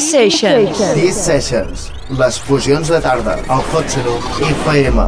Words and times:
Sessions. 0.00 1.14
Sessions. 1.14 1.92
Les 2.18 2.38
fusions 2.42 2.88
de 2.90 2.98
tarda 3.00 3.36
al 3.46 3.62
Hot 3.70 3.86
Seno 3.92 4.16
FM. 4.48 5.04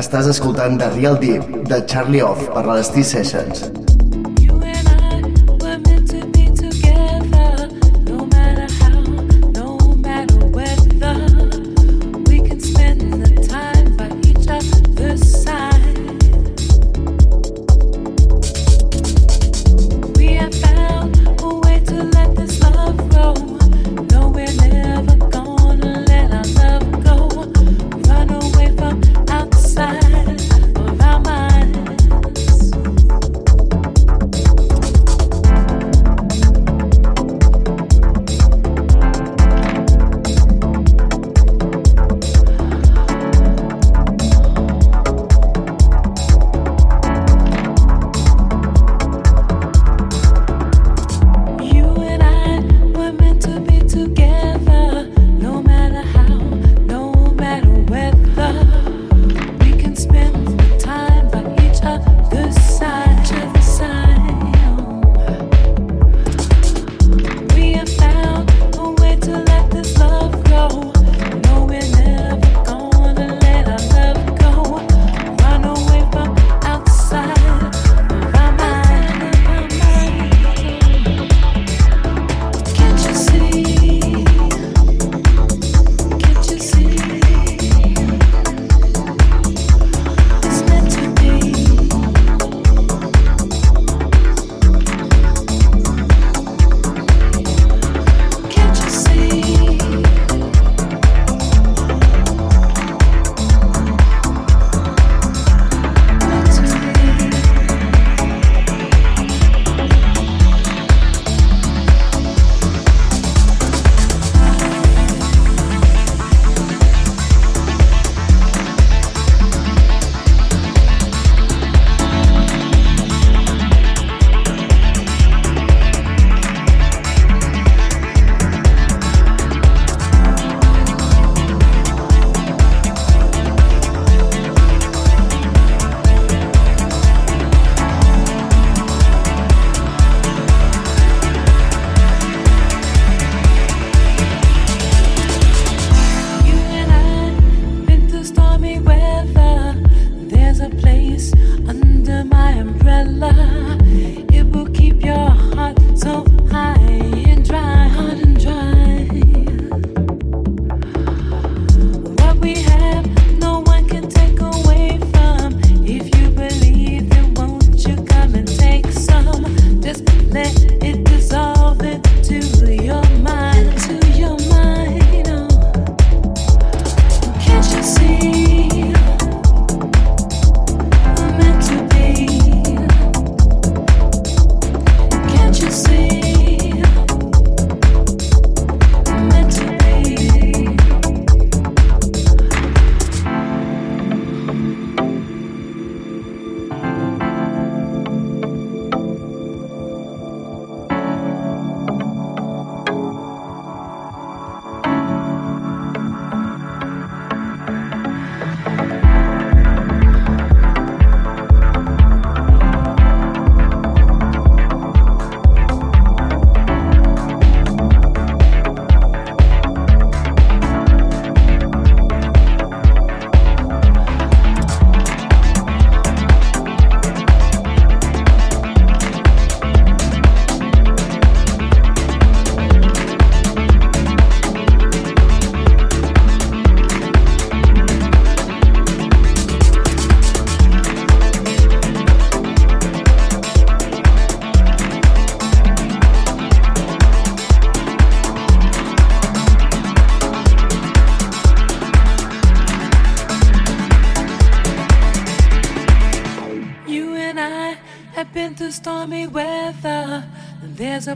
Estàs 0.00 0.26
escoltant 0.26 0.80
The 0.80 0.90
Real 0.96 1.20
Deep 1.22 1.68
de 1.70 1.84
Charlie 1.86 2.24
Off 2.26 2.48
per 2.50 2.66
les 2.66 2.90
T-Sessions. 2.96 3.79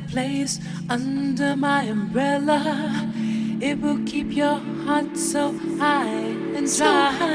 Place 0.09 0.61
under 0.89 1.57
my 1.57 1.83
umbrella. 1.83 3.11
It 3.61 3.81
will 3.81 4.01
keep 4.05 4.33
your 4.33 4.59
heart 4.85 5.17
so 5.17 5.53
high 5.79 6.35
and 6.57 6.67
dry, 6.77 7.34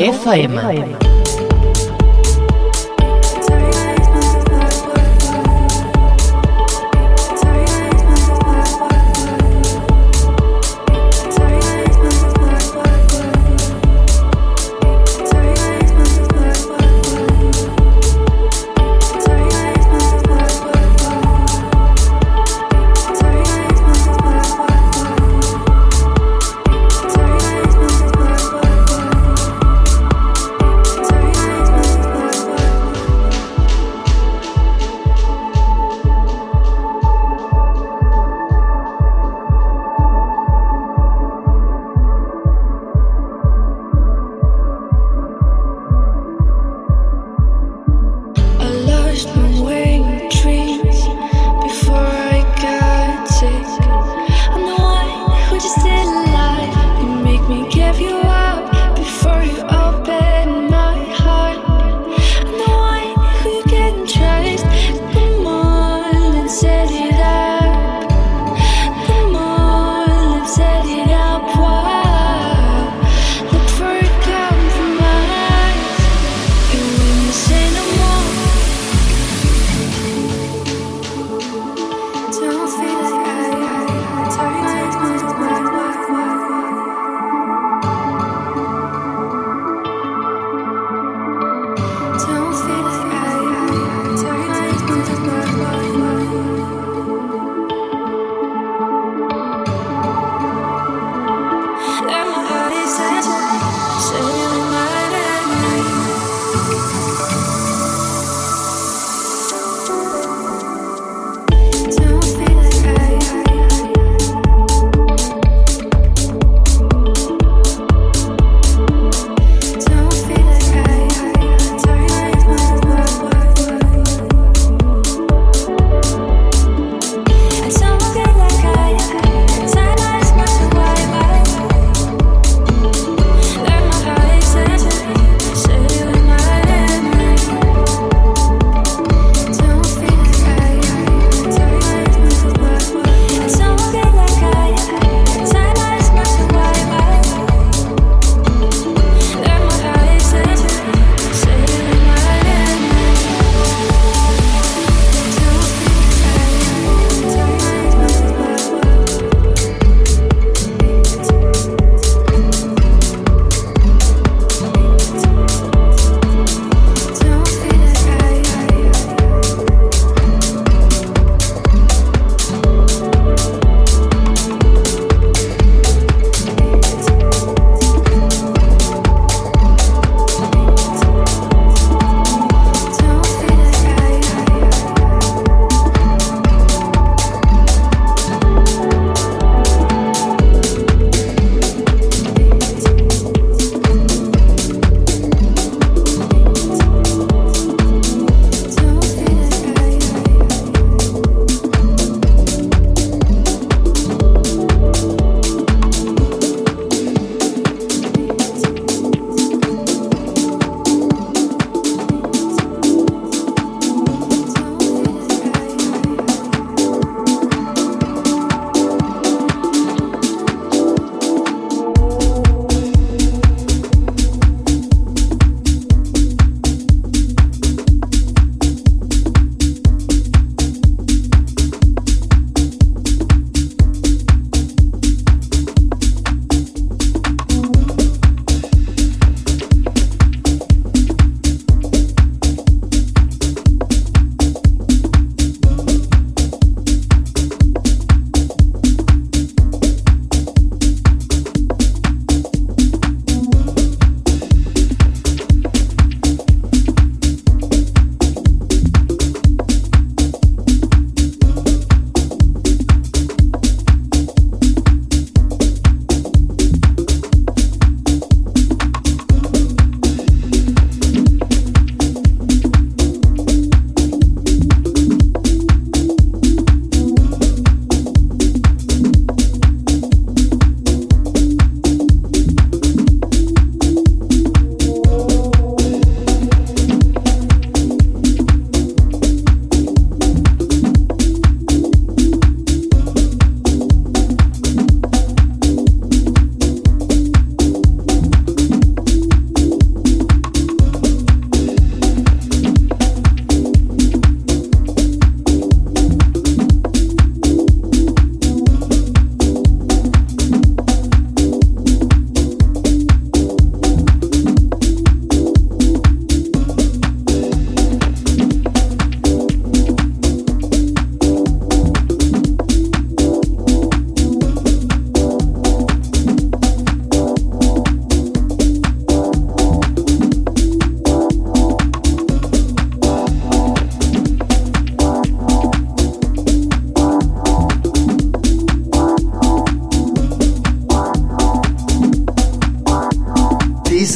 FM. 0.00 0.56
FM. 0.56 0.99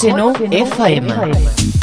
Xeno 0.00 0.32
FM. 0.32 1.10
FM. 1.10 1.79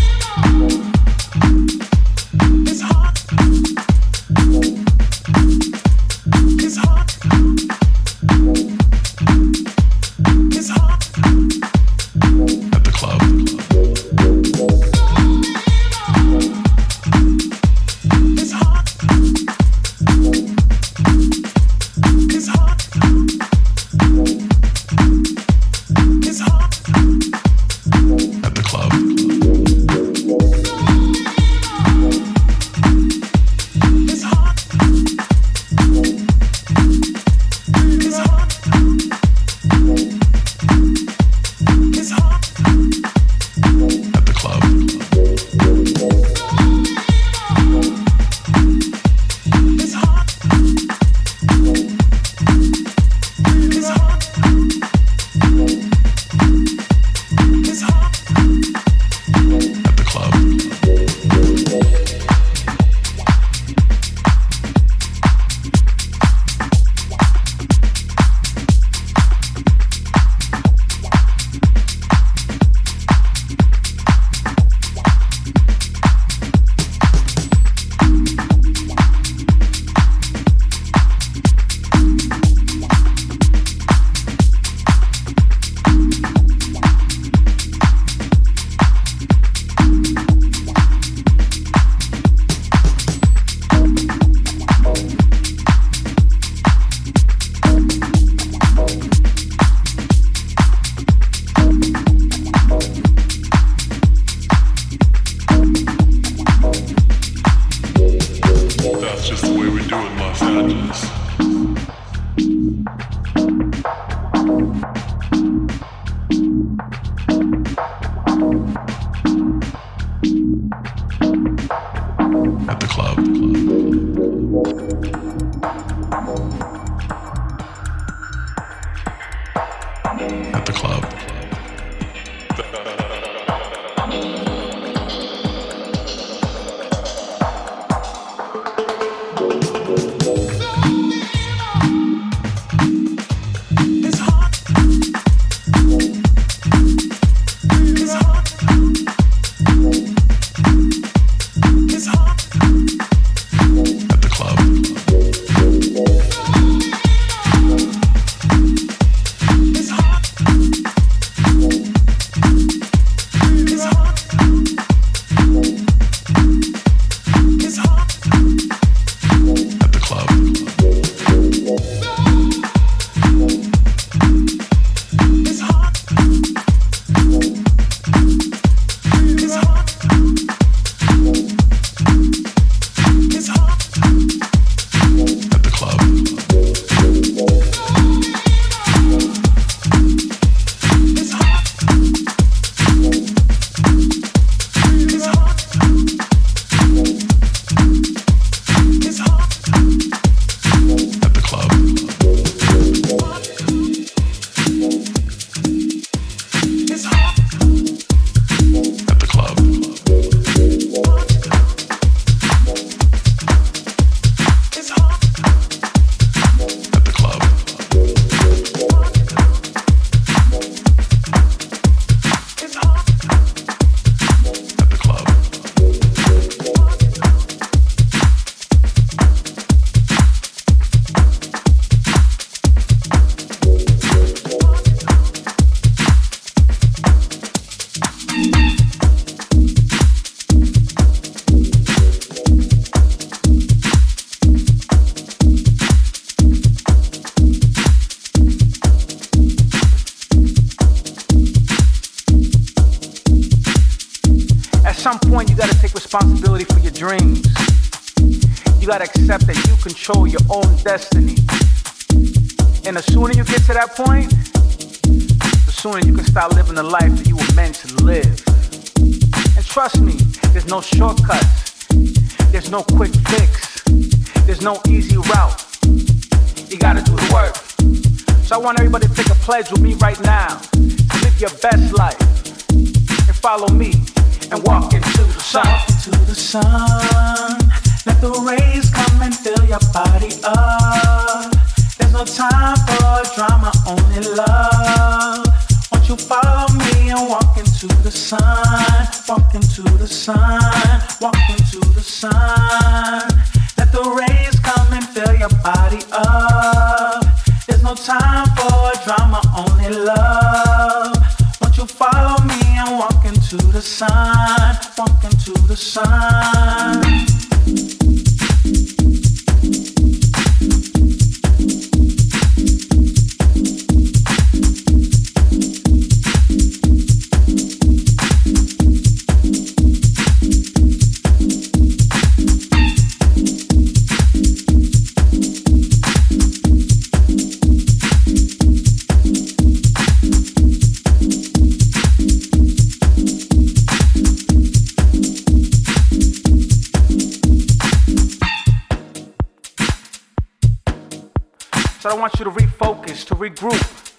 regroup 353.40 354.14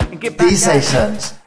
and 0.00 0.20
get 0.20 0.36
back. 0.36 0.48
These 0.48 0.64
sessions. 0.64 1.39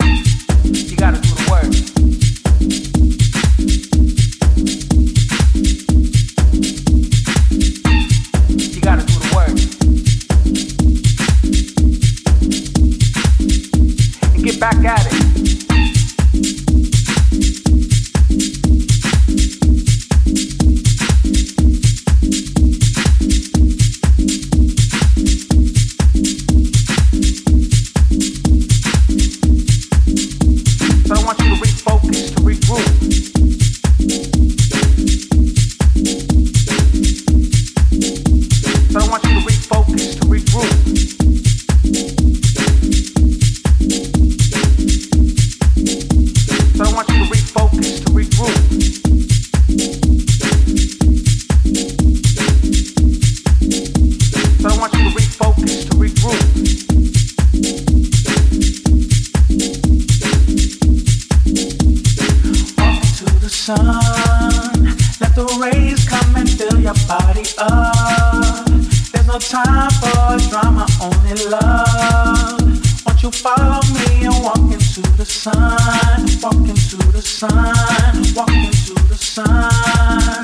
sun. 79.34 80.44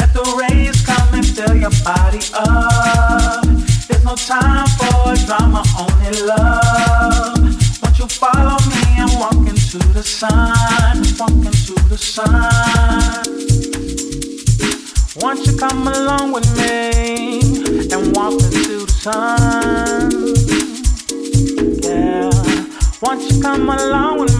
Let 0.00 0.14
the 0.16 0.24
rays 0.40 0.80
come 0.80 1.12
and 1.12 1.26
fill 1.26 1.54
your 1.56 1.74
body 1.84 2.24
up. 2.32 3.44
There's 3.86 4.04
no 4.04 4.16
time 4.16 4.66
for 4.80 5.14
drama, 5.26 5.62
only 5.76 6.12
love. 6.24 7.36
Won't 7.82 7.98
you 7.98 8.08
follow 8.08 8.56
me 8.72 8.82
and 8.96 9.12
walk 9.20 9.44
into 9.52 9.78
the 9.92 10.02
sun? 10.02 11.04
Walk 11.20 11.36
into 11.50 11.74
the 11.90 11.98
sun. 11.98 13.28
Won't 15.20 15.46
you 15.46 15.54
come 15.58 15.86
along 15.86 16.32
with 16.32 16.48
me 16.56 17.40
and 17.92 18.16
walk 18.16 18.40
into 18.40 18.86
the 18.86 18.92
sun? 19.04 20.10
Yeah. 21.84 22.30
Won't 23.02 23.20
you 23.30 23.42
come 23.42 23.68
along 23.68 24.20
with 24.20 24.32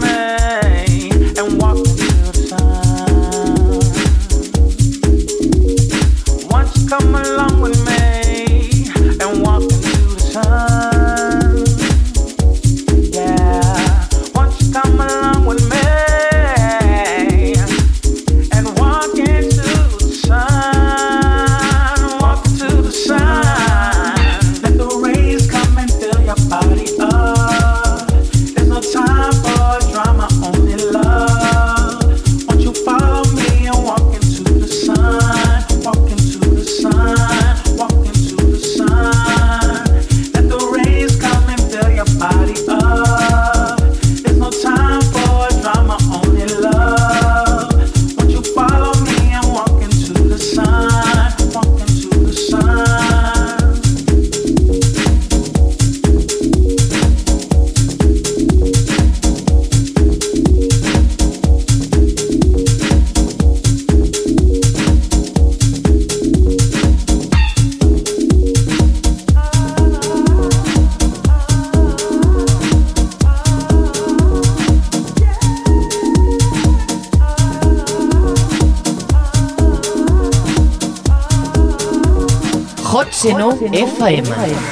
FM. 83.81 84.25
FM. 84.25 84.70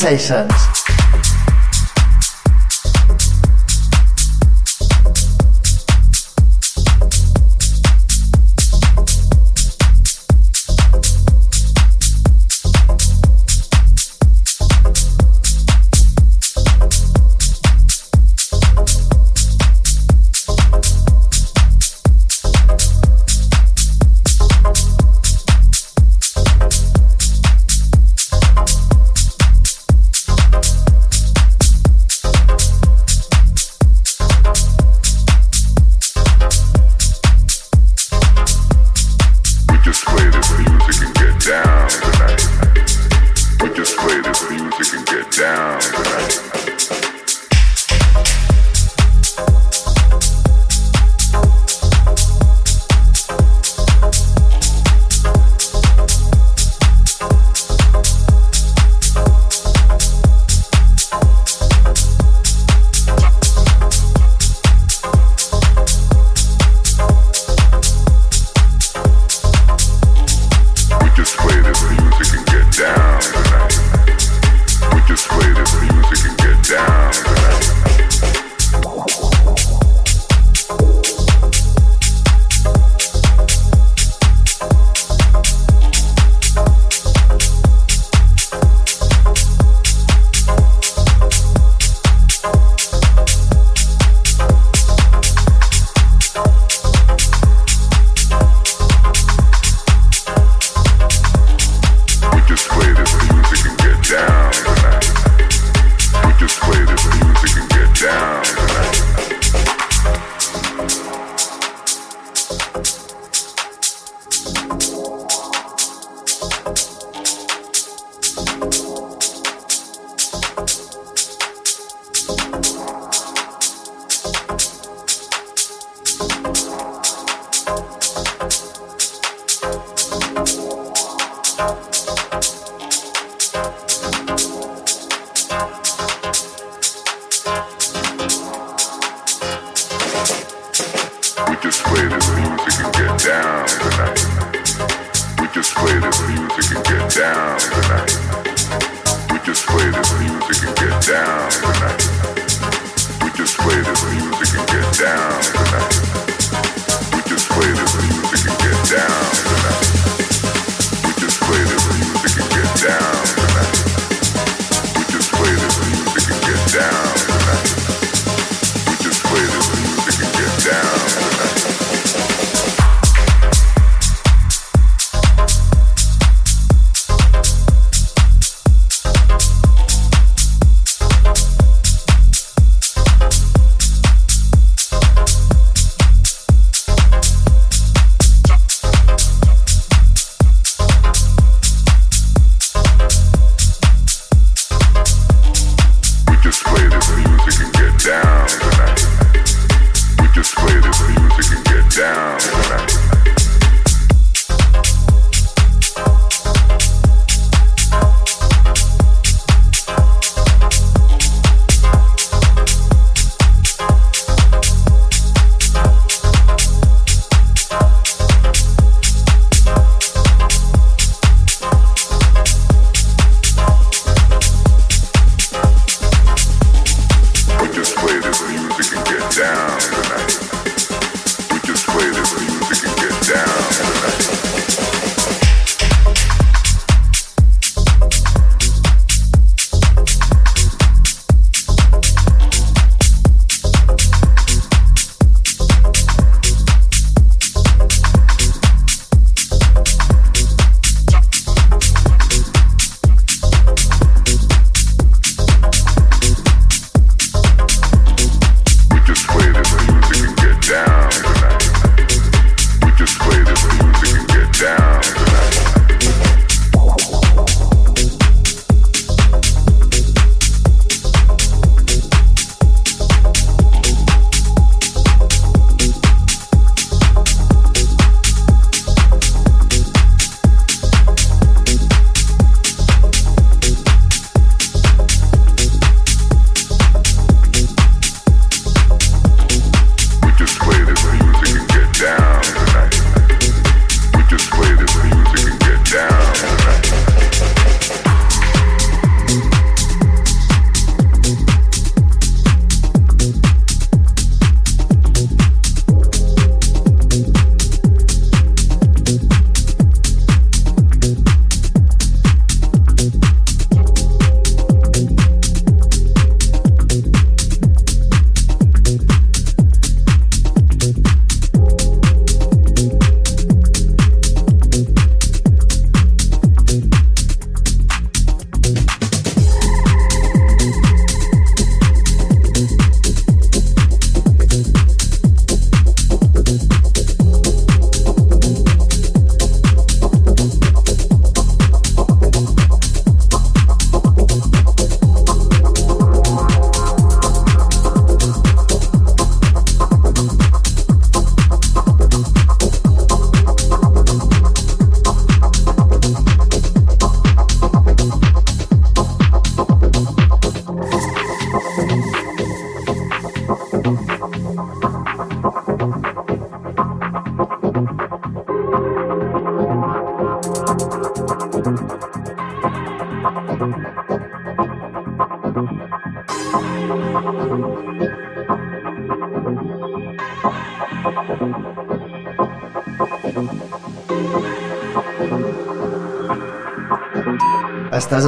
T-Sessions. 0.00 0.69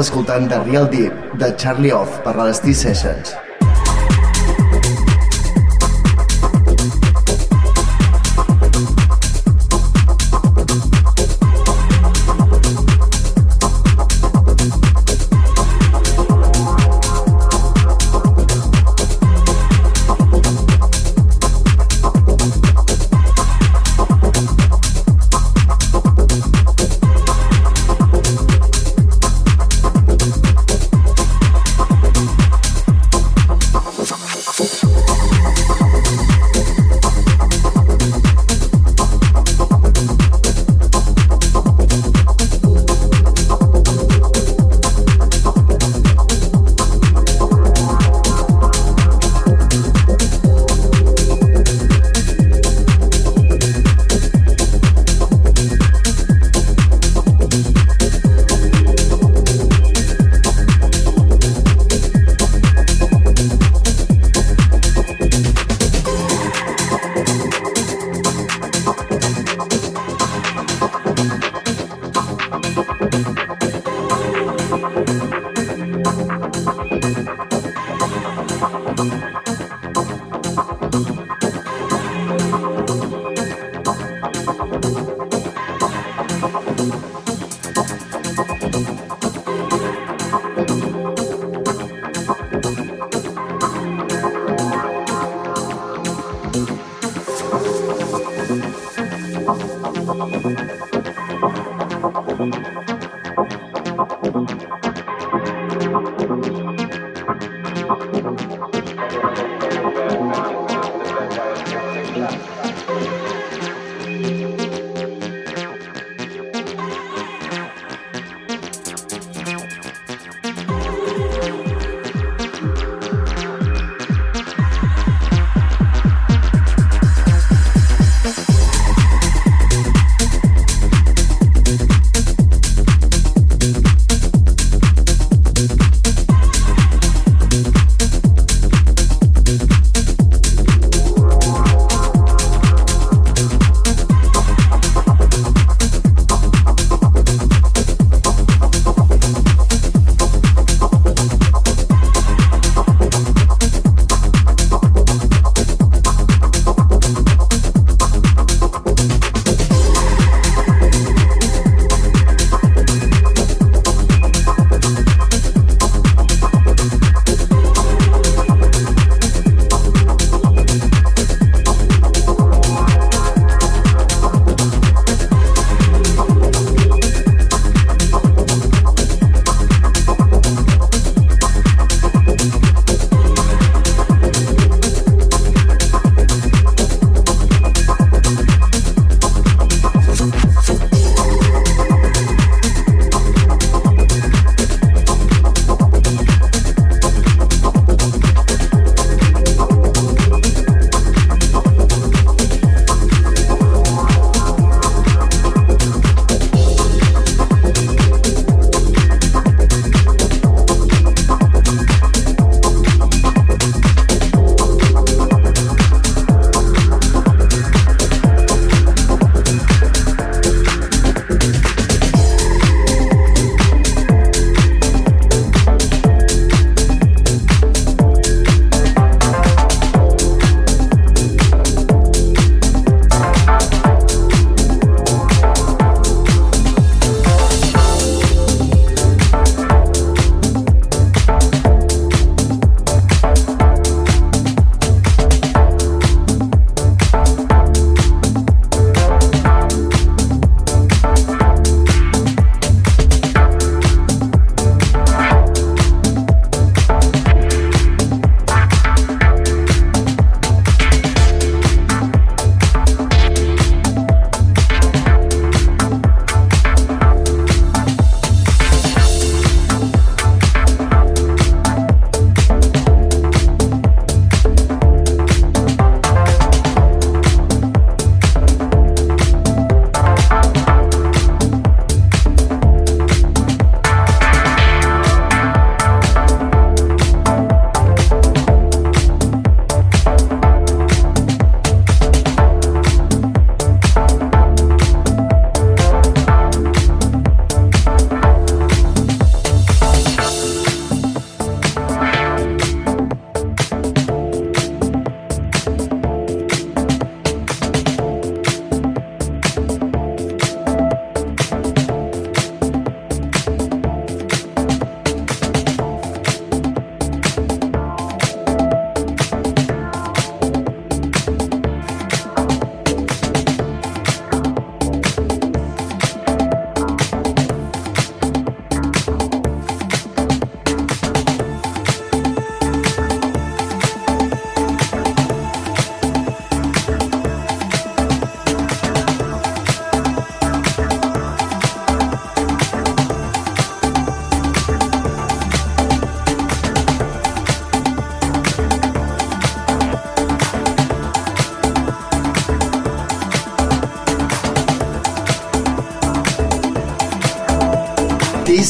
Escoltant 0.03 0.51
The 0.51 0.59
Real 0.67 0.91
Deep, 0.91 1.39
de 1.39 1.55
Charlie 1.57 1.95
Off, 1.95 2.21
per 2.27 2.37
les 2.43 2.61
T-Sessions. 2.67 3.42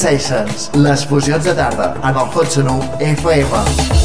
T-Sessions, 0.02 0.70
les 0.74 1.04
fusions 1.06 1.44
de 1.44 1.54
tarda 1.54 1.92
en 2.02 2.18
el 2.18 2.34
Hot 2.34 2.50
Sonu 2.50 2.80
FM. 2.98 4.01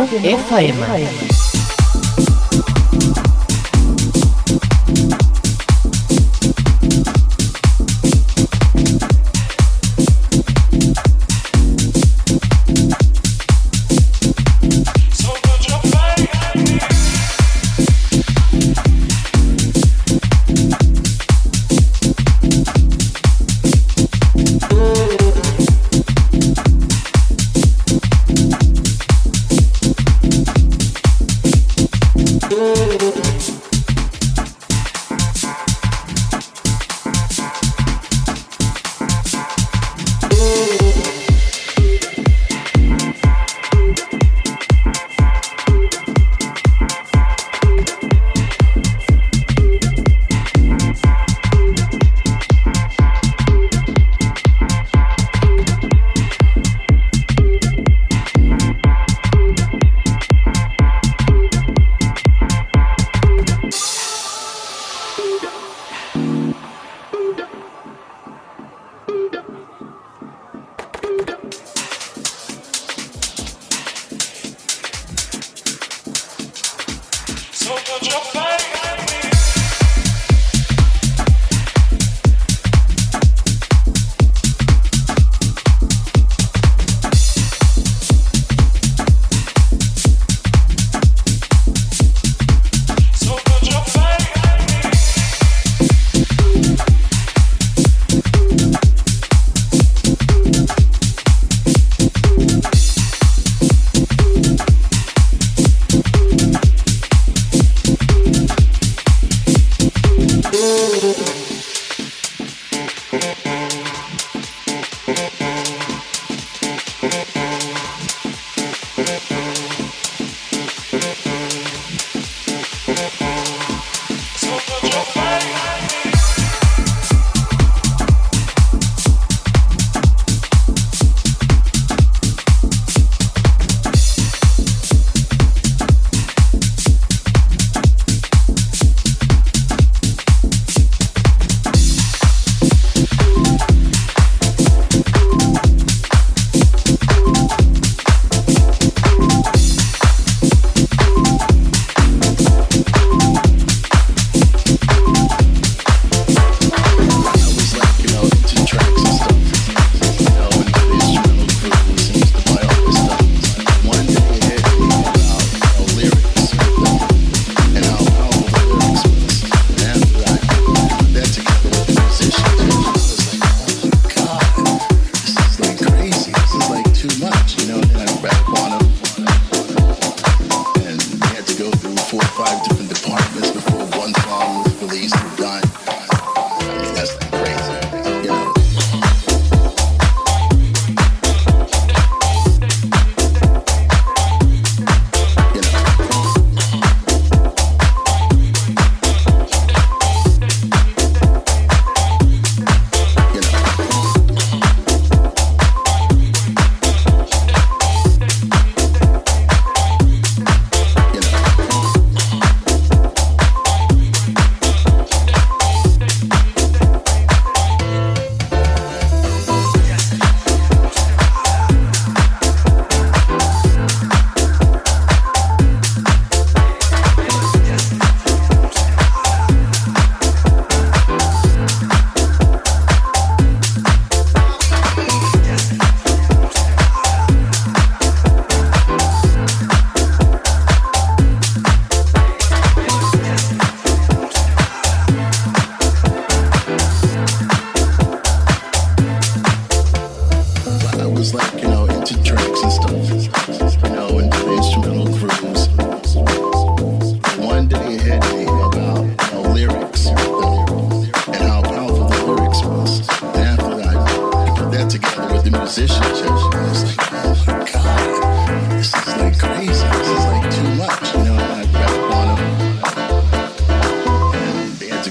Now 0.00 0.06
FM. 0.06 0.72
FM. 0.72 1.29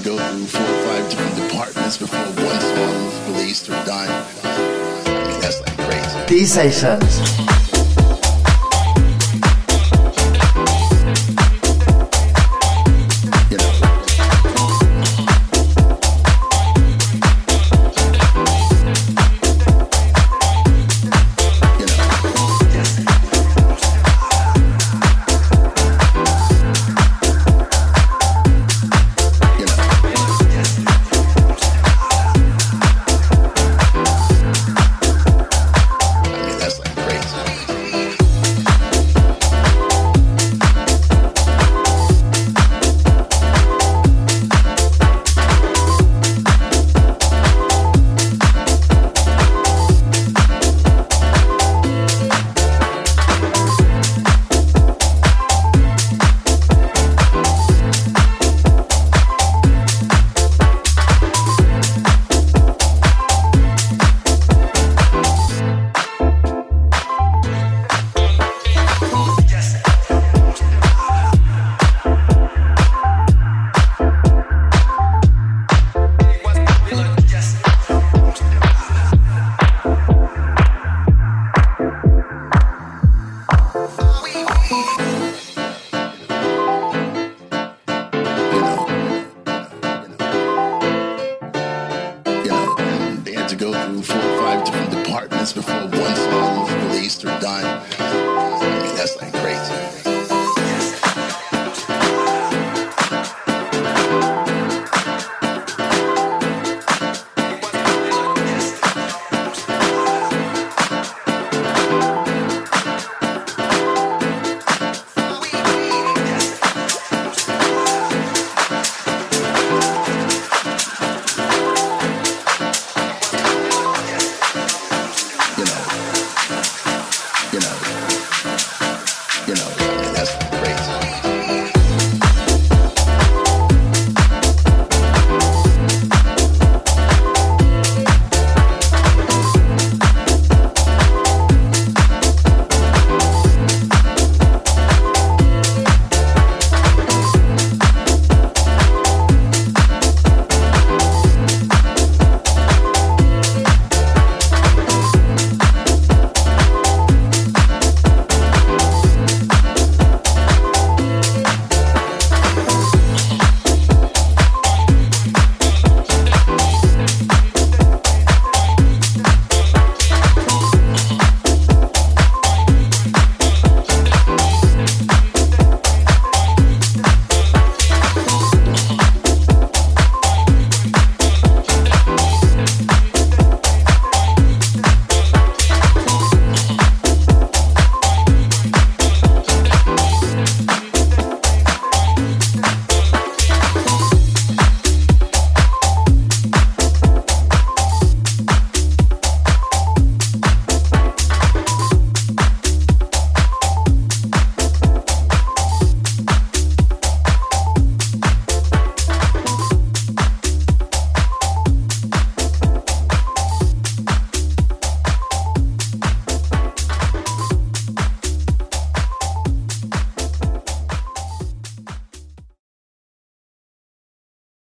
to 0.02 0.08
go 0.08 0.18
through 0.18 0.46
four 0.46 0.62
or 0.62 0.86
five 0.86 1.10
different 1.10 1.48
departments 1.48 1.98
before 1.98 2.18
one 2.18 2.60
song 2.60 3.04
was 3.04 3.28
released 3.28 3.68
or 3.68 3.72
done. 3.84 4.08
I 4.44 5.28
mean, 5.28 5.40
that's 5.40 5.60
like 5.60 5.76
crazy. 5.76 6.24
These 6.26 6.52
sessions. 6.52 7.49